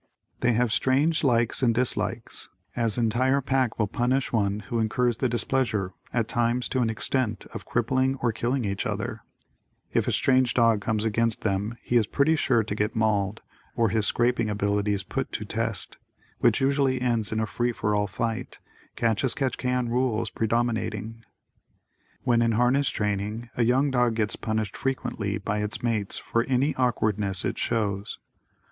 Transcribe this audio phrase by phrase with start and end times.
[0.39, 2.49] They have strange likes and dislikes.
[2.75, 7.45] As entire pack will punish one who incurs the displeasure at times to an extent
[7.53, 9.21] of crippling or killing each other.
[9.93, 13.41] If a strange dog comes amongst them he is pretty sure to get "mauled"
[13.75, 15.97] or his scraping abilities put to test,
[16.39, 18.57] which usually ends in a free for all fight,
[18.95, 21.23] catch as catch can rules predominating.
[22.23, 26.73] When in harness training a young dog gets punished frequently by its mates for any
[26.73, 28.17] awkwardness it shows.